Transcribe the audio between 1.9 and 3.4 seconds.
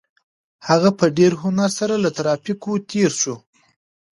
له ترافیکو تېر شو.